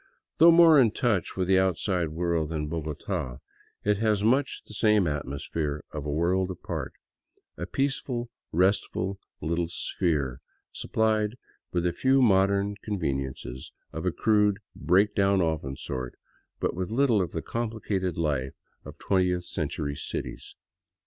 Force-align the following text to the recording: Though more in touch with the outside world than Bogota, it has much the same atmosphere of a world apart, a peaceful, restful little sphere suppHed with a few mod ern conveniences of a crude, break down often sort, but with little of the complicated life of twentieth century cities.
Though 0.39 0.49
more 0.49 0.79
in 0.79 0.89
touch 0.89 1.37
with 1.37 1.47
the 1.47 1.59
outside 1.59 2.09
world 2.09 2.49
than 2.49 2.65
Bogota, 2.67 3.37
it 3.83 3.97
has 3.97 4.23
much 4.23 4.63
the 4.65 4.73
same 4.73 5.05
atmosphere 5.05 5.83
of 5.91 6.07
a 6.07 6.11
world 6.11 6.49
apart, 6.49 6.93
a 7.55 7.67
peaceful, 7.67 8.31
restful 8.51 9.19
little 9.41 9.67
sphere 9.67 10.39
suppHed 10.73 11.33
with 11.71 11.85
a 11.85 11.93
few 11.93 12.19
mod 12.19 12.49
ern 12.49 12.77
conveniences 12.83 13.71
of 13.93 14.07
a 14.07 14.11
crude, 14.11 14.57
break 14.75 15.13
down 15.13 15.39
often 15.39 15.77
sort, 15.77 16.15
but 16.59 16.73
with 16.73 16.89
little 16.89 17.21
of 17.21 17.31
the 17.31 17.43
complicated 17.43 18.17
life 18.17 18.53
of 18.83 18.97
twentieth 18.97 19.43
century 19.45 19.95
cities. 19.95 20.55